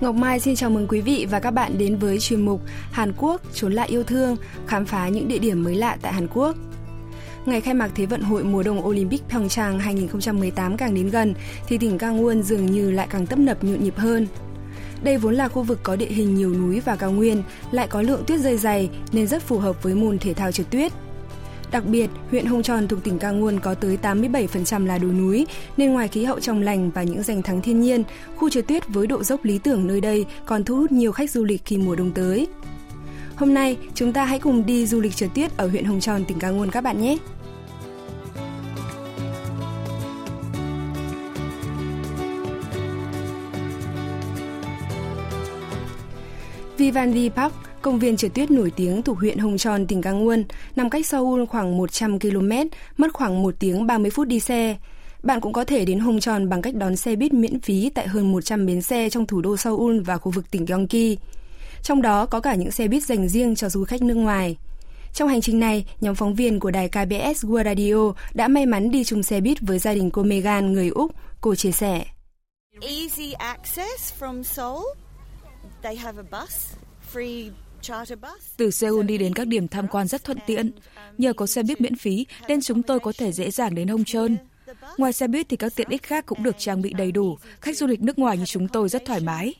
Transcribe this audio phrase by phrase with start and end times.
[0.00, 2.60] Ngọc Mai xin chào mừng quý vị và các bạn đến với chuyên mục
[2.92, 4.36] Hàn Quốc trốn lại yêu thương,
[4.66, 6.56] khám phá những địa điểm mới lạ tại Hàn Quốc.
[7.46, 11.34] Ngày khai mạc Thế vận hội mùa đông Olympic Pyeongchang 2018 càng đến gần
[11.68, 14.26] thì tỉnh Gangwon dường như lại càng tấp nập nhộn nhịp hơn.
[15.02, 18.02] Đây vốn là khu vực có địa hình nhiều núi và cao nguyên, lại có
[18.02, 20.92] lượng tuyết rơi dày nên rất phù hợp với môn thể thao trượt tuyết.
[21.72, 25.92] Đặc biệt, huyện Hồng Tròn thuộc tỉnh Gangwon có tới 87% là đồi núi, nên
[25.92, 28.04] ngoài khí hậu trong lành và những danh thắng thiên nhiên,
[28.36, 31.30] khu trượt tuyết với độ dốc lý tưởng nơi đây còn thu hút nhiều khách
[31.30, 32.46] du lịch khi mùa đông tới.
[33.36, 36.24] Hôm nay, chúng ta hãy cùng đi du lịch trượt tuyết ở huyện Hồng Tròn,
[36.24, 37.16] tỉnh Gangwon các bạn nhé!
[46.76, 50.44] Vivendi Park, công viên trượt tuyết nổi tiếng thuộc huyện Hồng Tròn, tỉnh Gangwon,
[50.76, 52.50] nằm cách Seoul khoảng 100 km,
[52.96, 54.76] mất khoảng 1 tiếng 30 phút đi xe.
[55.22, 58.08] Bạn cũng có thể đến Hồng Tròn bằng cách đón xe buýt miễn phí tại
[58.08, 61.16] hơn 100 bến xe trong thủ đô Seoul và khu vực tỉnh Gyeonggi.
[61.82, 64.56] Trong đó có cả những xe buýt dành riêng cho du khách nước ngoài.
[65.14, 68.90] Trong hành trình này, nhóm phóng viên của đài KBS World Radio đã may mắn
[68.90, 71.12] đi chung xe buýt với gia đình cô Megan, người Úc.
[71.40, 72.04] Cô chia sẻ.
[72.80, 74.84] Easy access from Seoul
[75.82, 76.74] They have a bus
[77.12, 77.50] free
[78.56, 80.70] từ Seoul đi đến các điểm tham quan rất thuận tiện.
[81.18, 84.26] Nhờ có xe buýt miễn phí nên chúng tôi có thể dễ dàng đến Hongcheon.
[84.26, 84.38] Trơn.
[84.98, 87.38] Ngoài xe buýt thì các tiện ích khác cũng được trang bị đầy đủ.
[87.60, 89.54] Khách du lịch nước ngoài như chúng tôi rất thoải mái.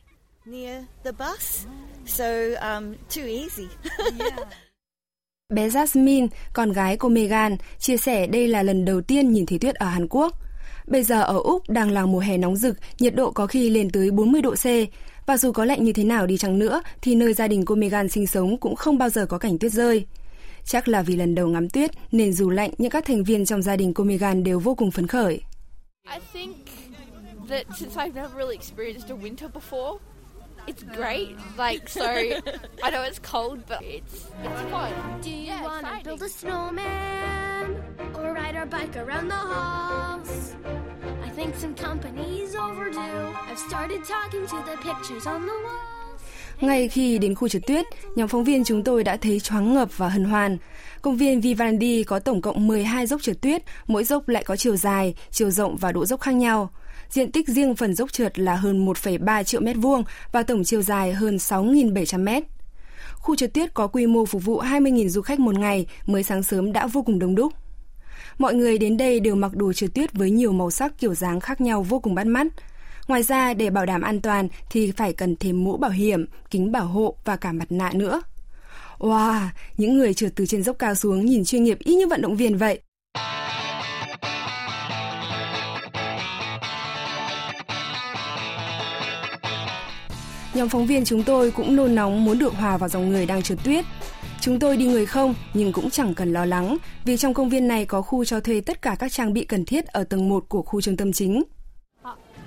[5.49, 9.59] Bé Jasmine, con gái của Megan, chia sẻ đây là lần đầu tiên nhìn thấy
[9.59, 10.37] tuyết ở Hàn Quốc.
[10.87, 13.91] Bây giờ ở Úc đang là mùa hè nóng rực, nhiệt độ có khi lên
[13.91, 14.67] tới 40 độ C.
[15.27, 17.75] Và dù có lạnh như thế nào đi chăng nữa, thì nơi gia đình cô
[17.75, 20.07] Megan sinh sống cũng không bao giờ có cảnh tuyết rơi.
[20.65, 23.63] Chắc là vì lần đầu ngắm tuyết nên dù lạnh nhưng các thành viên trong
[23.63, 25.41] gia đình cô Megan đều vô cùng phấn khởi.
[26.13, 26.57] I think
[27.49, 29.99] that since I've never really experienced a winter before,
[30.71, 31.37] it's great.
[31.59, 32.05] Like so,
[32.85, 34.15] I know it's cold, but it's
[34.45, 34.93] it's fun.
[35.23, 37.67] Do you yeah, want to build a snowman
[38.15, 40.31] or ride our bike around the halls?
[41.27, 43.23] I think some company's overdue.
[43.49, 45.87] I've started talking to the pictures on the wall.
[46.61, 49.89] Ngay khi đến khu trượt tuyết, nhóm phóng viên chúng tôi đã thấy choáng ngợp
[49.97, 50.59] và hân hoan.
[51.03, 54.77] Công viên Vivendi có tổng cộng 12 dốc trượt tuyết, mỗi dốc lại có chiều
[54.77, 56.71] dài, chiều rộng và độ dốc khác nhau.
[57.11, 60.83] Diện tích riêng phần dốc trượt là hơn 1,3 triệu mét vuông và tổng chiều
[60.83, 62.43] dài hơn 6.700 mét.
[63.15, 66.43] Khu trượt tuyết có quy mô phục vụ 20.000 du khách một ngày, mới sáng
[66.43, 67.53] sớm đã vô cùng đông đúc.
[68.39, 71.41] Mọi người đến đây đều mặc đồ trượt tuyết với nhiều màu sắc kiểu dáng
[71.41, 72.47] khác nhau vô cùng bắt mắt.
[73.09, 76.73] Ngoài ra, để bảo đảm an toàn thì phải cần thêm mũ bảo hiểm, kính
[76.73, 78.23] bảo hộ và cả mặt nạ nữa.
[78.99, 82.23] Wow, những người trượt từ trên dốc cao xuống nhìn chuyên nghiệp y như vận
[82.23, 82.81] động viên vậy.
[90.54, 93.42] Nhóm phóng viên chúng tôi cũng nôn nóng muốn được hòa vào dòng người đang
[93.42, 93.86] trượt tuyết.
[94.42, 97.68] Chúng tôi đi người không nhưng cũng chẳng cần lo lắng vì trong công viên
[97.68, 100.46] này có khu cho thuê tất cả các trang bị cần thiết ở tầng 1
[100.50, 101.44] của khu trung tâm chính.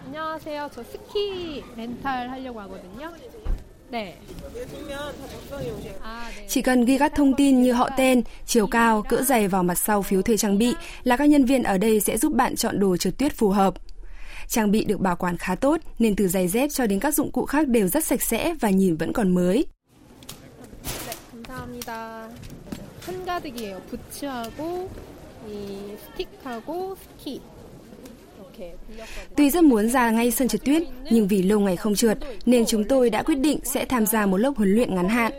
[0.08, 0.70] 안녕하세요.
[0.74, 3.12] 저 스키 렌탈 하려고 하거든요.
[6.48, 9.74] Chỉ cần ghi các thông tin như họ tên, chiều cao, cỡ giày vào mặt
[9.74, 12.80] sau phiếu thuê trang bị là các nhân viên ở đây sẽ giúp bạn chọn
[12.80, 13.74] đồ trượt tuyết phù hợp.
[14.53, 17.31] Trang bị được bảo quản khá tốt nên từ giày dép cho đến các dụng
[17.31, 19.65] cụ khác đều rất sạch sẽ và nhìn vẫn còn mới.
[29.35, 32.65] Tuy rất muốn ra ngay sân trượt tuyết, nhưng vì lâu ngày không trượt nên
[32.65, 35.31] chúng tôi đã quyết định sẽ tham gia một lớp huấn luyện ngắn hạn.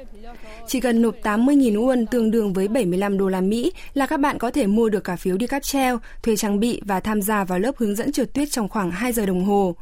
[0.67, 4.37] Chỉ cần nộp 80.000 won tương đương với 75 đô la Mỹ là các bạn
[4.37, 7.43] có thể mua được cả phiếu đi cáp treo, thuê trang bị và tham gia
[7.43, 9.75] vào lớp hướng dẫn trượt tuyết trong khoảng 2 giờ đồng hồ.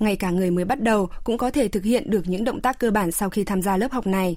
[0.00, 2.78] Ngay cả người mới bắt đầu cũng có thể thực hiện được những động tác
[2.78, 4.36] cơ bản sau khi tham gia lớp học này.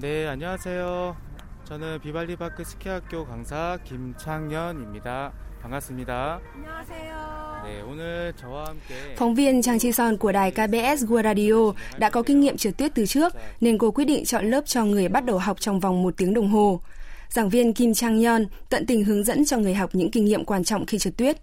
[0.00, 1.16] 네, 안녕하세요.
[1.64, 5.32] 저는 비발리바크 스키학교 강사 김창현입니다.
[5.62, 6.40] 반갑습니다.
[6.54, 7.38] 안녕하세요.
[7.64, 12.10] 네, 오늘 저와 함께 Phóng viên Trang Chi Son của đài KBS World Radio đã
[12.10, 15.08] có kinh nghiệm trượt tuyết từ trước nên cô quyết định chọn lớp cho người
[15.08, 16.80] bắt đầu học trong vòng một tiếng đồng hồ.
[17.28, 20.44] Giảng viên Kim Chang Yeon tận tình hướng dẫn cho người học những kinh nghiệm
[20.44, 21.36] quan trọng khi trượt tuyết.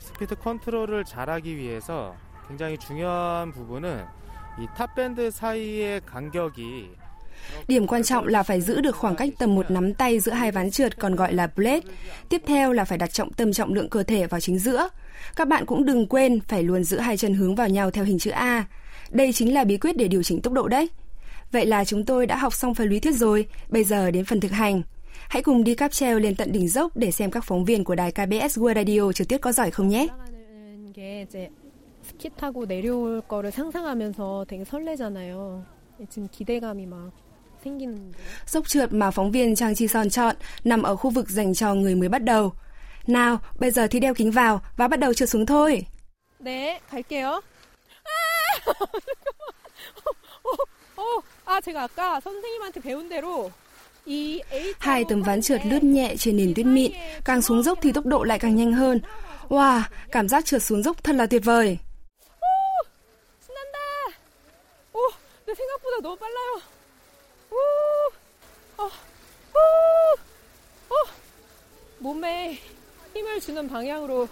[0.00, 2.14] 스피드 컨트롤을 잘하기 위해서
[2.48, 4.04] 굉장히 중요한 부분은
[4.58, 6.90] 이 탑밴드 사이의 간격이
[7.68, 10.52] Điểm quan trọng là phải giữ được khoảng cách tầm một nắm tay giữa hai
[10.52, 11.80] ván trượt còn gọi là blade.
[12.28, 14.88] Tiếp theo là phải đặt trọng tâm trọng lượng cơ thể vào chính giữa.
[15.36, 18.18] Các bạn cũng đừng quên phải luôn giữ hai chân hướng vào nhau theo hình
[18.18, 18.64] chữ A.
[19.10, 20.88] Đây chính là bí quyết để điều chỉnh tốc độ đấy.
[21.52, 24.40] Vậy là chúng tôi đã học xong phần lý thuyết rồi, bây giờ đến phần
[24.40, 24.82] thực hành.
[25.28, 27.94] Hãy cùng đi cáp treo lên tận đỉnh dốc để xem các phóng viên của
[27.94, 30.08] đài KBS World Radio trực tiếp có giỏi không nhé.
[32.04, 35.64] 스키 타고 내려올 거를 상상하면서 되게 설레잖아요.
[36.10, 37.10] 지금 기대감이 막
[38.46, 41.74] Dốc trượt mà phóng viên Trang Chi Son chọn nằm ở khu vực dành cho
[41.74, 42.52] người mới bắt đầu.
[43.06, 45.86] Nào, bây giờ thì đeo kính vào và bắt đầu trượt xuống thôi.
[46.44, 47.40] 네, 갈게요.
[48.04, 48.18] 아!
[50.44, 50.50] 어,
[50.96, 53.50] 어, 아, 제가 아까 선생님한테 배운 대로
[54.78, 56.92] Hai tấm ván trượt lướt nhẹ trên nền tuyết mịn,
[57.24, 59.00] càng xuống dốc thì tốc độ lại càng nhanh hơn.
[59.48, 61.78] Wow, cảm giác trượt xuống dốc thật là tuyệt vời.
[63.46, 63.78] 신난다.
[64.92, 65.00] 오,
[65.46, 66.60] 내 생각보다 너무 빨라요.
[67.50, 67.56] 오,
[68.76, 68.84] 어,
[69.54, 69.58] 오,
[70.94, 70.94] 어,
[71.98, 72.58] 몸에
[73.14, 74.28] 힘을 주는 방향으로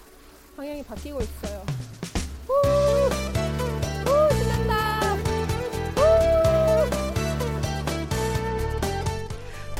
[0.57, 1.65] 방향이 바뀌고 있어요.
[2.49, 3.03] 오.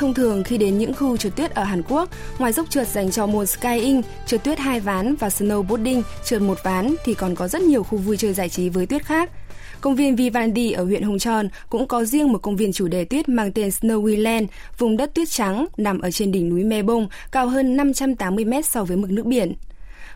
[0.03, 2.09] Thông thường khi đến những khu trượt tuyết ở Hàn Quốc,
[2.39, 6.59] ngoài dốc trượt dành cho môn skiing, trượt tuyết hai ván và snowboarding, trượt một
[6.63, 9.31] ván thì còn có rất nhiều khu vui chơi giải trí với tuyết khác.
[9.81, 13.05] Công viên Vivendi ở huyện Hồng Tròn cũng có riêng một công viên chủ đề
[13.05, 14.49] tuyết mang tên Snowy Land,
[14.79, 18.67] vùng đất tuyết trắng nằm ở trên đỉnh núi Me Bông, cao hơn 580 mét
[18.67, 19.55] so với mực nước biển.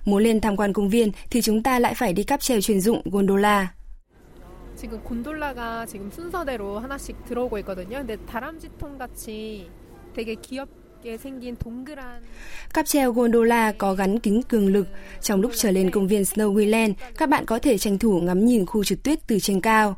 [0.05, 2.81] Muốn lên tham quan công viên thì chúng ta lại phải đi cáp treo chuyên
[2.81, 3.67] dụng gondola.
[4.77, 7.97] 지금 곤돌라가 지금 순서대로 하나씩 들어오고 있거든요.
[7.97, 9.71] 근데 다람쥐통 같이
[10.15, 10.80] 되게 귀엽게 생긴 동그란
[12.75, 14.87] Cáp treo gondola có gắn kính cường lực.
[15.21, 18.67] Trong lúc trở lên công viên Snowyland, các bạn có thể tranh thủ ngắm nhìn
[18.67, 19.97] khu trượt tuyết từ trên cao.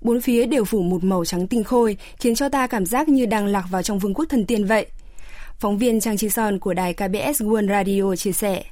[0.00, 3.26] Bốn phía đều phủ một màu trắng tinh khôi, khiến cho ta cảm giác như
[3.26, 4.86] đang lạc vào trong vương quốc thần tiên vậy.
[5.58, 8.64] Phóng viên Trang Chi Son của đài KBS World Radio chia sẻ.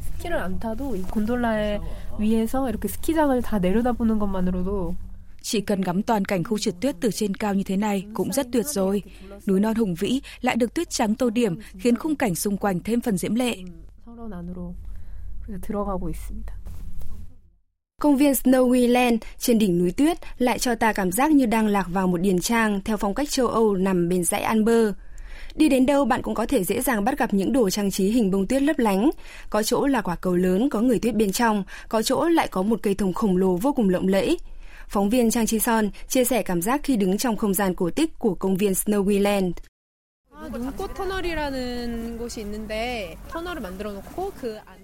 [0.00, 1.80] 스키를 안 타도 이 곤돌라에
[2.18, 4.94] 위에서 이렇게 스키장을 다 내려다보는 것만으로도
[5.41, 8.33] chỉ cần ngắm toàn cảnh khu trượt tuyết từ trên cao như thế này cũng
[8.33, 9.03] rất tuyệt rồi.
[9.47, 12.79] Núi non hùng vĩ lại được tuyết trắng tô điểm khiến khung cảnh xung quanh
[12.79, 13.57] thêm phần diễm lệ.
[18.01, 21.87] Công viên Snowyland trên đỉnh núi tuyết lại cho ta cảm giác như đang lạc
[21.89, 24.87] vào một điền trang theo phong cách châu Âu nằm bên dãy Amber.
[25.55, 28.09] Đi đến đâu bạn cũng có thể dễ dàng bắt gặp những đồ trang trí
[28.09, 29.09] hình bông tuyết lấp lánh.
[29.49, 32.61] Có chỗ là quả cầu lớn có người tuyết bên trong, có chỗ lại có
[32.61, 34.37] một cây thông khổng lồ vô cùng lộng lẫy.
[34.87, 37.89] Phóng viên Trang Chi Son chia sẻ cảm giác khi đứng trong không gian cổ
[37.89, 39.51] tích của công viên Snowyland.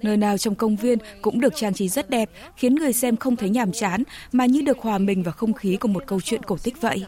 [0.02, 3.36] Nơi nào trong công viên cũng được trang trí rất đẹp, khiến người xem không
[3.36, 6.44] thấy nhàm chán mà như được hòa mình vào không khí của một câu chuyện
[6.44, 7.06] cổ tích vậy.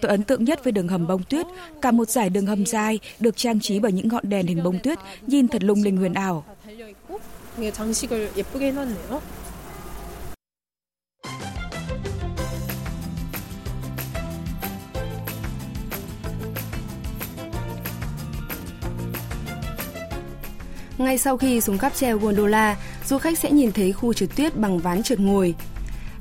[0.00, 1.46] Tôi ấn tượng nhất với đường hầm bông tuyết,
[1.82, 4.78] cả một dải đường hầm dài được trang trí bởi những ngọn đèn hình bông
[4.82, 6.44] tuyết, nhìn thật lung linh huyền ảo.
[20.97, 24.57] Ngay sau khi xuống cáp treo gondola, du khách sẽ nhìn thấy khu trượt tuyết
[24.57, 25.55] bằng ván trượt ngồi.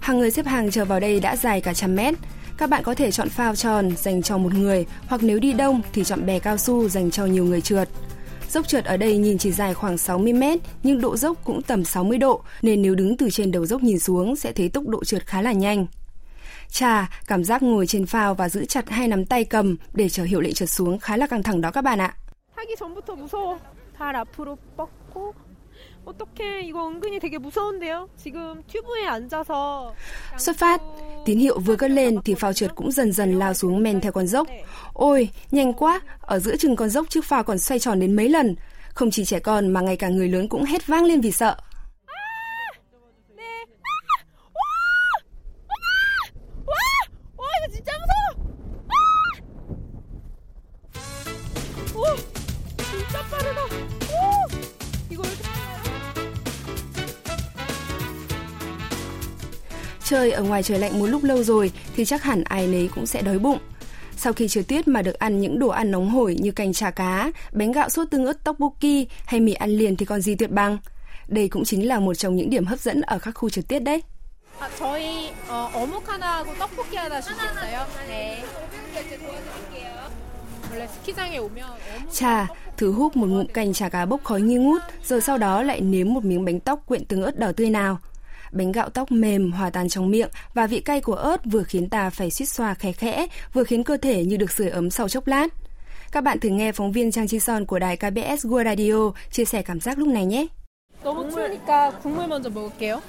[0.00, 2.14] Hàng người xếp hàng chờ vào đây đã dài cả trăm mét.
[2.58, 5.82] Các bạn có thể chọn phao tròn dành cho một người hoặc nếu đi đông
[5.92, 7.88] thì chọn bè cao su dành cho nhiều người trượt.
[8.50, 11.84] Dốc trượt ở đây nhìn chỉ dài khoảng 60 mét nhưng độ dốc cũng tầm
[11.84, 15.04] 60 độ nên nếu đứng từ trên đầu dốc nhìn xuống sẽ thấy tốc độ
[15.04, 15.86] trượt khá là nhanh.
[16.70, 20.24] Chà, cảm giác ngồi trên phao và giữ chặt hai nắm tay cầm để chờ
[20.24, 22.14] hiệu lệnh trượt xuống khá là căng thẳng đó các bạn ạ.
[22.62, 23.58] 하기 전부터 무서워.
[23.96, 25.34] 발 앞으로 뻗고
[26.04, 28.08] 어떡해 이거 은근히 되게 무서운데요.
[28.16, 29.94] 지금 튜브에 앉아서
[30.36, 30.80] Xuất phát,
[31.24, 34.12] tín hiệu vừa cất lên thì phao trượt cũng dần dần lao xuống men theo
[34.12, 34.46] con dốc.
[34.92, 38.28] Ôi, nhanh quá, ở giữa chừng con dốc chiếc phao còn xoay tròn đến mấy
[38.28, 38.56] lần.
[38.94, 41.56] Không chỉ trẻ con mà ngay cả người lớn cũng hét vang lên vì sợ.
[60.36, 63.22] ở ngoài trời lạnh một lúc lâu rồi thì chắc hẳn ai nấy cũng sẽ
[63.22, 63.58] đói bụng.
[64.16, 66.90] Sau khi trượt tuyết mà được ăn những đồ ăn nóng hổi như canh chả
[66.90, 70.50] cá, bánh gạo sốt tương ớt tteokbokki hay mì ăn liền thì còn gì tuyệt
[70.50, 70.78] bằng.
[71.28, 73.82] Đây cũng chính là một trong những điểm hấp dẫn ở các khu trượt tuyết
[73.82, 74.02] đấy.
[74.60, 77.86] 아, 저희 어, 어묵 하나하고 떡볶이 하나 주시겠어요?
[78.08, 78.44] 네.
[80.70, 84.54] 원래 스키장에 오면 어묵 Chà, thử húp một ngụm canh chả cá bốc khói nghi
[84.54, 87.70] ngút, rồi sau đó lại nếm một miếng bánh tóc quyện tương ớt đỏ tươi
[87.70, 87.98] nào.
[88.52, 91.88] Bánh gạo tóc mềm hòa tan trong miệng và vị cay của ớt vừa khiến
[91.88, 95.08] ta phải suýt xoa khẽ khẽ, vừa khiến cơ thể như được sưởi ấm sau
[95.08, 95.48] chốc lát.
[96.12, 99.44] Các bạn thử nghe phóng viên Trang Chi Son của đài KBS World Radio chia
[99.44, 100.46] sẻ cảm giác lúc này nhé.
[101.04, 103.00] 너무 추우니까 국물 먼저 먹을게요.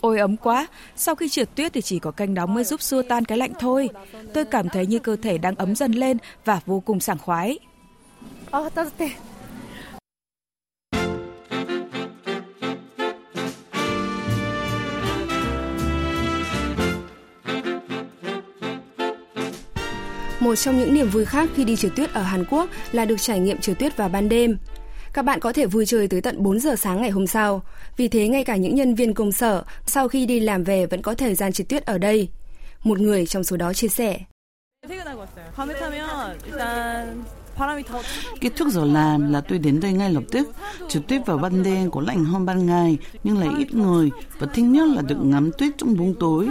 [0.00, 0.66] Ôi ấm quá,
[0.96, 3.52] sau khi trượt tuyết thì chỉ có canh nóng mới giúp xua tan cái lạnh
[3.58, 3.88] thôi.
[4.34, 7.58] Tôi cảm thấy như cơ thể đang ấm dần lên và vô cùng sảng khoái.
[8.50, 9.16] 아 따뜻해.
[20.47, 23.15] Một trong những niềm vui khác khi đi trượt tuyết ở Hàn Quốc là được
[23.21, 24.57] trải nghiệm trượt tuyết vào ban đêm.
[25.13, 27.63] Các bạn có thể vui chơi tới tận 4 giờ sáng ngày hôm sau.
[27.97, 31.01] Vì thế, ngay cả những nhân viên công sở, sau khi đi làm về vẫn
[31.01, 32.29] có thời gian trượt tuyết ở đây.
[32.83, 34.19] Một người trong số đó chia sẻ.
[38.41, 40.49] Kết thúc giờ làm là tôi đến đây ngay lập tức.
[40.89, 44.09] Trượt tuyết vào ban đêm có lạnh hơn ban ngày nhưng lại ít người
[44.39, 46.49] và thích nhất là được ngắm tuyết trong bóng tối.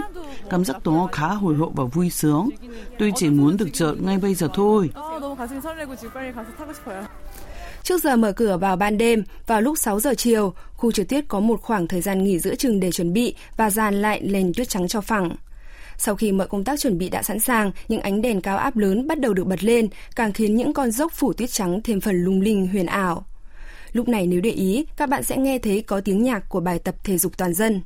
[0.49, 2.49] Cảm giác đó khá hồi hộp và vui sướng.
[2.99, 4.89] Tôi chỉ muốn được chợ ngay bây giờ thôi.
[7.83, 11.27] Trước giờ mở cửa vào ban đêm, vào lúc 6 giờ chiều, khu trượt tuyết
[11.27, 14.51] có một khoảng thời gian nghỉ giữa chừng để chuẩn bị và dàn lại lên
[14.55, 15.35] tuyết trắng cho phẳng.
[15.97, 18.77] Sau khi mọi công tác chuẩn bị đã sẵn sàng, những ánh đèn cao áp
[18.77, 22.01] lớn bắt đầu được bật lên, càng khiến những con dốc phủ tuyết trắng thêm
[22.01, 23.25] phần lung linh huyền ảo.
[23.93, 26.79] Lúc này nếu để ý, các bạn sẽ nghe thấy có tiếng nhạc của bài
[26.79, 27.81] tập thể dục toàn dân.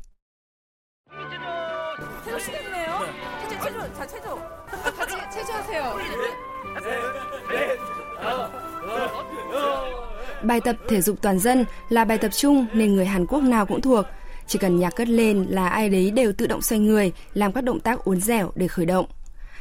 [10.43, 13.65] Bài tập thể dục toàn dân là bài tập chung nên người Hàn Quốc nào
[13.65, 14.05] cũng thuộc–
[14.50, 17.64] chỉ cần nhạc cất lên là ai đấy đều tự động xoay người, làm các
[17.64, 19.06] động tác uốn dẻo để khởi động.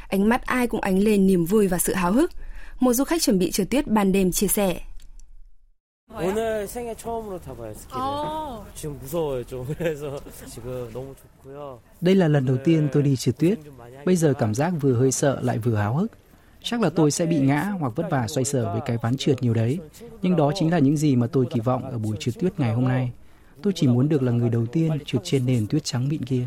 [0.07, 2.31] Ánh mắt ai cũng ánh lên niềm vui và sự háo hức.
[2.79, 4.79] Một du khách chuẩn bị trượt tuyết ban đêm chia sẻ.
[6.13, 8.01] 오늘 생애 처음으로 타봐요 스키를.
[8.75, 10.19] 지금 무서워요 좀 그래서
[10.53, 11.79] 지금 너무 좋고요.
[12.01, 13.60] Đây là lần đầu tiên tôi đi trượt tuyết.
[14.05, 16.12] Bây giờ cảm giác vừa hơi sợ lại vừa háo hức.
[16.63, 19.43] Chắc là tôi sẽ bị ngã hoặc vất vả xoay sở với cái ván trượt
[19.43, 19.79] nhiều đấy.
[20.22, 22.74] Nhưng đó chính là những gì mà tôi kỳ vọng ở buổi trượt tuyết ngày
[22.74, 23.12] hôm nay.
[23.62, 26.47] Tôi chỉ muốn được là người đầu tiên trượt trên nền tuyết trắng mịn kia.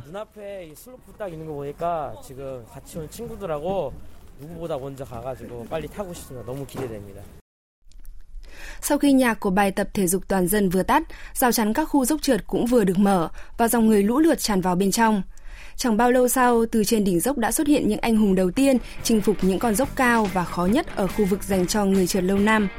[8.82, 11.04] Sau khi nhạc của bài tập thể dục toàn dân vừa tắt,
[11.34, 14.40] rào chắn các khu dốc trượt cũng vừa được mở và dòng người lũ lượt
[14.40, 15.22] tràn vào bên trong.
[15.76, 18.52] Chẳng bao lâu sau, từ trên đỉnh dốc đã xuất hiện những anh hùng đầu
[18.52, 21.86] tiên chinh phục những con dốc cao và khó nhất ở khu vực dành cho
[21.86, 22.70] người trượt lâu năm.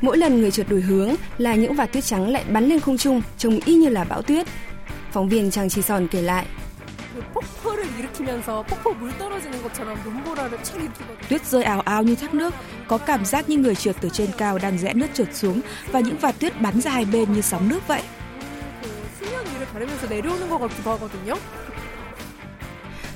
[0.00, 2.98] Mỗi lần người trượt đổi hướng là những vạt tuyết trắng lại bắn lên không
[2.98, 4.46] trung, trông y như là bão tuyết.
[5.12, 6.46] Phóng viên Trang Chi Son kể lại.
[11.28, 12.54] Tuyết rơi ào ào như thác nước,
[12.88, 15.60] có cảm giác như người trượt từ trên cao đang rẽ nước trượt xuống
[15.92, 18.02] và những vạt tuyết bắn ra hai bên như sóng nước vậy.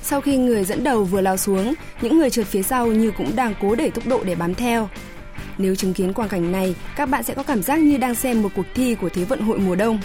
[0.03, 3.37] Sau khi người dẫn đầu vừa lao xuống, những người trượt phía sau như cũng
[3.37, 4.89] đang cố đẩy tốc độ để bám theo.
[5.59, 8.43] Nếu chứng kiến quang cảnh này, các bạn sẽ có cảm giác như đang xem
[8.43, 10.01] một cuộc thi của Thế vận hội mùa đông.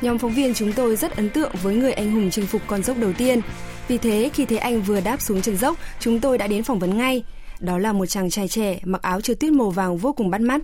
[0.00, 2.82] Nhóm phóng viên chúng tôi rất ấn tượng với người anh hùng chinh phục con
[2.82, 3.40] dốc đầu tiên.
[3.88, 6.78] Vì thế, khi thấy anh vừa đáp xuống chân dốc, chúng tôi đã đến phỏng
[6.78, 7.24] vấn ngay.
[7.60, 10.40] Đó là một chàng trai trẻ mặc áo trượt tuyết màu vàng vô cùng bắt
[10.40, 10.60] mắt.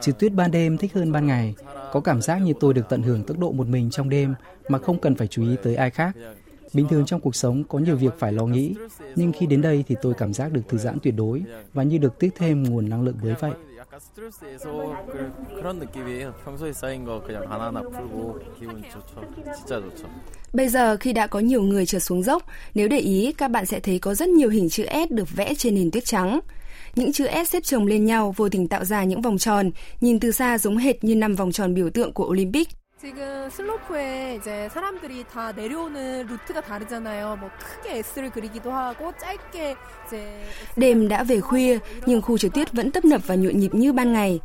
[0.00, 1.54] Trượt tuyết ban đêm thích hơn ban ngày.
[1.94, 4.34] Có cảm giác như tôi được tận hưởng tốc độ một mình trong đêm
[4.68, 6.16] mà không cần phải chú ý tới ai khác.
[6.72, 8.74] Bình thường trong cuộc sống có nhiều việc phải lo nghĩ,
[9.16, 11.98] nhưng khi đến đây thì tôi cảm giác được thư giãn tuyệt đối và như
[11.98, 13.52] được tiếp thêm nguồn năng lượng mới vậy.
[20.52, 22.42] Bây giờ khi đã có nhiều người trượt xuống dốc,
[22.74, 25.54] nếu để ý các bạn sẽ thấy có rất nhiều hình chữ S được vẽ
[25.54, 26.40] trên nền tuyết trắng.
[26.95, 29.71] Những chữ S xếp chồng lên nhau vô tình tạo ra những vòng tròn,
[30.01, 32.69] nhìn từ xa giống hệt như năm vòng tròn biểu tượng của Olympic.
[33.01, 37.37] 지금 슬로프에 이제 사람들이 다 내려오는 루트가 다르잖아요.
[37.39, 39.75] 뭐 크게 S를 그리기도 하고 짧게
[40.07, 40.43] 이제
[40.75, 43.93] Đêm đã về khuya, nhưng khu trượt tuyết vẫn tấp nập và nhộn nhịp như
[43.93, 44.39] ban ngày.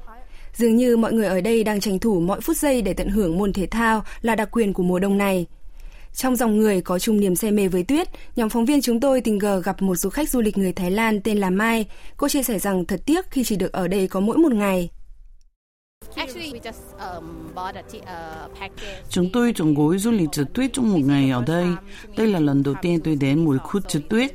[0.54, 3.38] Dường như mọi người ở đây đang tranh thủ mọi phút giây để tận hưởng
[3.38, 5.46] môn thể thao là đặc quyền của mùa đông này.
[6.13, 9.21] Trong dòng người có chung niềm say mê với tuyết, nhóm phóng viên chúng tôi
[9.21, 11.85] tình cờ gặp một du khách du lịch người Thái Lan tên là Mai.
[12.17, 14.89] Cô chia sẻ rằng thật tiếc khi chỉ được ở đây có mỗi một ngày.
[19.09, 21.67] Chúng tôi chọn gói du lịch trượt tuyết trong một ngày ở đây.
[22.17, 24.31] Đây là lần đầu tiên tôi đến một khu trượt tuyết.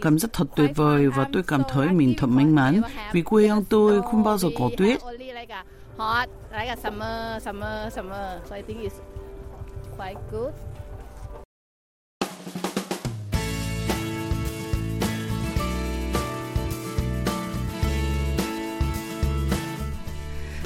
[0.00, 2.80] Cảm giác thật tuyệt vời và tôi cảm thấy mình thật may mắn
[3.12, 5.00] vì quê hương tôi không bao giờ có tuyết.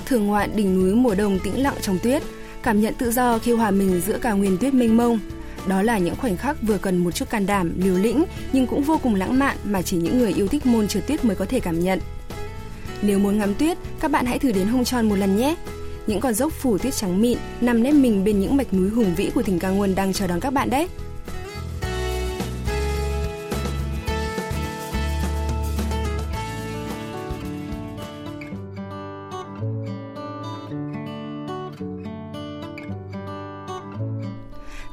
[0.07, 2.23] Thưởng ngoạn đỉnh núi mùa đông tĩnh lặng trong tuyết,
[2.63, 5.19] cảm nhận tự do khi hòa mình giữa cả nguyên tuyết mênh mông.
[5.67, 8.83] Đó là những khoảnh khắc vừa cần một chút can đảm, liều lĩnh nhưng cũng
[8.83, 11.45] vô cùng lãng mạn mà chỉ những người yêu thích môn trượt tuyết mới có
[11.45, 12.01] thể cảm nhận.
[13.03, 15.57] Nếu muốn ngắm tuyết, các bạn hãy thử đến hung Tròn một lần nhé.
[16.07, 19.15] Những con dốc phủ tuyết trắng mịn nằm nếp mình bên những mạch núi hùng
[19.15, 20.89] vĩ của tỉnh Kangwon đang chờ đón các bạn đấy.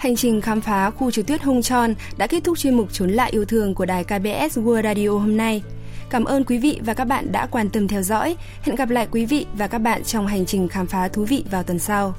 [0.02, 3.10] Hành trình khám phá khu trượt tuyết hung tròn đã kết thúc chuyên mục Trốn
[3.10, 5.64] lại yêu thương của đài KBS World Radio hôm nay.
[6.10, 8.36] Cảm ơn quý vị và các bạn đã quan tâm theo dõi.
[8.62, 11.44] Hẹn gặp lại quý vị và các bạn trong hành trình khám phá thú vị
[11.52, 12.14] vào tuần sau.